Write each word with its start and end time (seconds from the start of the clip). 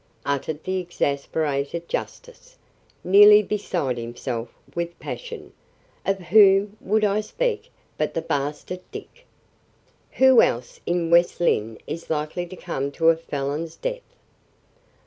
uttered 0.25 0.63
the 0.63 0.79
exasperated 0.79 1.87
justice, 1.87 2.57
nearly 3.03 3.43
beside 3.43 3.99
himself 3.99 4.49
with 4.73 4.97
passion; 4.99 5.53
"of 6.07 6.17
whom 6.17 6.75
would 6.81 7.03
I 7.05 7.21
speak 7.21 7.69
but 7.99 8.15
the 8.15 8.23
bastard 8.23 8.81
Dick! 8.91 9.27
Who 10.13 10.41
else 10.41 10.79
in 10.87 11.11
West 11.11 11.39
Lynne 11.39 11.77
is 11.85 12.09
likely 12.09 12.47
to 12.47 12.55
come 12.55 12.91
to 12.93 13.09
a 13.09 13.15
felon's 13.15 13.75
death?" 13.75 14.01